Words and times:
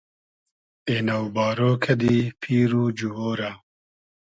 اېنۆ 0.89 1.17
بارۉ 1.35 1.59
کئدی 1.83 2.17
پیر 2.41 2.71
و 2.81 2.83
جووۉ 2.97 3.33
رۂ 3.39 3.51